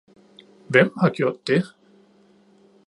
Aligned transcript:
Hvem 0.67 0.91
har 0.99 1.09
gjort 1.13 1.47
det? 1.47 1.63